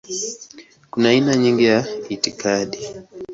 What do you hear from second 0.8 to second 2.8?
Kuna aina nyingi za itikadi.